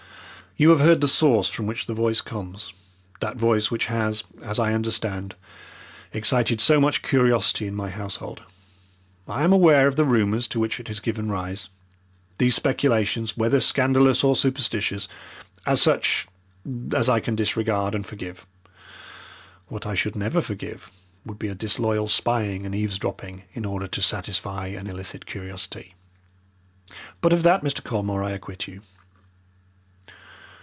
"You 0.57 0.69
have 0.71 0.81
heard 0.81 0.99
the 0.99 1.07
source 1.07 1.47
from 1.47 1.65
which 1.65 1.85
the 1.85 1.93
voice 1.93 2.19
comes 2.19 2.73
that 3.21 3.37
voice 3.39 3.71
which 3.71 3.85
has, 3.85 4.25
as 4.43 4.59
I 4.59 4.73
understand, 4.73 5.33
excited 6.11 6.59
so 6.59 6.77
much 6.79 7.01
curiosity 7.01 7.67
in 7.67 7.73
my 7.73 7.89
household. 7.89 8.43
I 9.29 9.43
am 9.43 9.53
aware 9.53 9.87
of 9.87 9.95
the 9.95 10.03
rumours 10.03 10.49
to 10.49 10.59
which 10.59 10.77
it 10.77 10.89
has 10.89 10.99
given 10.99 11.31
rise. 11.31 11.69
These 12.37 12.53
speculations, 12.57 13.37
whether 13.37 13.61
scandalous 13.61 14.25
or 14.25 14.35
superstitious, 14.35 15.07
are 15.65 15.77
such 15.77 16.27
as 16.93 17.07
I 17.07 17.21
can 17.21 17.35
disregard 17.37 17.95
and 17.95 18.05
forgive. 18.05 18.45
What 19.67 19.87
I 19.87 19.95
should 19.95 20.17
never 20.17 20.41
forgive 20.41 20.91
would 21.25 21.39
be 21.39 21.47
a 21.47 21.55
disloyal 21.55 22.09
spying 22.09 22.65
and 22.65 22.75
eavesdropping 22.75 23.43
in 23.53 23.65
order 23.65 23.87
to 23.87 24.01
satisfy 24.01 24.67
an 24.67 24.87
illicit 24.87 25.25
curiosity. 25.25 25.95
But 27.21 27.31
of 27.31 27.43
that, 27.43 27.63
Mr. 27.63 27.81
Colmore, 27.81 28.21
I 28.23 28.31
acquit 28.31 28.67
you. 28.67 28.81